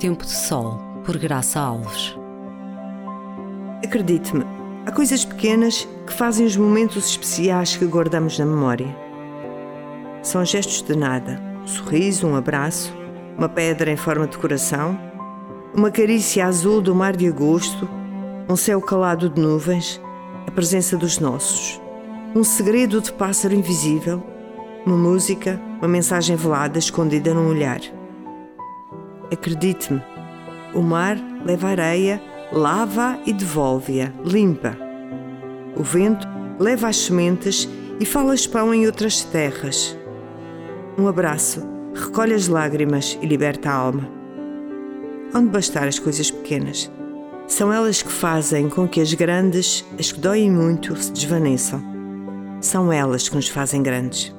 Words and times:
Tempo 0.00 0.24
de 0.24 0.32
Sol, 0.32 0.80
por 1.04 1.18
Graça 1.18 1.60
Alves. 1.60 2.16
Acredite-me, 3.84 4.46
há 4.86 4.90
coisas 4.90 5.26
pequenas 5.26 5.86
que 6.06 6.12
fazem 6.14 6.46
os 6.46 6.56
momentos 6.56 7.10
especiais 7.10 7.76
que 7.76 7.84
guardamos 7.84 8.38
na 8.38 8.46
memória. 8.46 8.88
São 10.22 10.42
gestos 10.42 10.80
de 10.80 10.96
nada: 10.96 11.38
um 11.62 11.66
sorriso, 11.66 12.26
um 12.26 12.34
abraço, 12.34 12.96
uma 13.36 13.46
pedra 13.46 13.90
em 13.90 13.96
forma 13.96 14.26
de 14.26 14.38
coração, 14.38 14.98
uma 15.74 15.90
carícia 15.90 16.46
azul 16.46 16.80
do 16.80 16.94
mar 16.94 17.14
de 17.14 17.28
agosto, 17.28 17.86
um 18.48 18.56
céu 18.56 18.80
calado 18.80 19.28
de 19.28 19.38
nuvens, 19.38 20.00
a 20.46 20.50
presença 20.50 20.96
dos 20.96 21.18
nossos, 21.18 21.78
um 22.34 22.42
segredo 22.42 23.02
de 23.02 23.12
pássaro 23.12 23.52
invisível, 23.52 24.22
uma 24.86 24.96
música, 24.96 25.60
uma 25.78 25.88
mensagem 25.88 26.36
velada 26.36 26.78
escondida 26.78 27.34
num 27.34 27.50
olhar. 27.50 27.99
Acredite-me, 29.32 30.02
o 30.74 30.82
mar 30.82 31.16
leva 31.44 31.68
areia, 31.68 32.20
lava 32.52 33.18
e 33.24 33.32
devolve-a, 33.32 34.12
limpa. 34.24 34.76
O 35.76 35.82
vento 35.82 36.26
leva 36.58 36.88
as 36.88 36.96
sementes 36.96 37.68
e 37.98 38.04
falas 38.04 38.46
pão 38.46 38.74
em 38.74 38.86
outras 38.86 39.22
terras. 39.22 39.96
Um 40.98 41.06
abraço 41.06 41.70
recolhe 41.94 42.34
as 42.34 42.48
lágrimas 42.48 43.18
e 43.20 43.26
liberta 43.26 43.70
a 43.70 43.74
alma. 43.74 44.08
Onde 45.34 45.48
bastar 45.48 45.86
as 45.86 45.98
coisas 45.98 46.30
pequenas? 46.30 46.90
São 47.46 47.72
elas 47.72 48.02
que 48.02 48.10
fazem 48.10 48.68
com 48.68 48.86
que 48.86 49.00
as 49.00 49.12
grandes, 49.12 49.84
as 49.98 50.12
que 50.12 50.20
doem 50.20 50.50
muito, 50.50 50.96
se 50.96 51.12
desvaneçam. 51.12 51.82
São 52.60 52.92
elas 52.92 53.28
que 53.28 53.36
nos 53.36 53.48
fazem 53.48 53.82
grandes. 53.82 54.34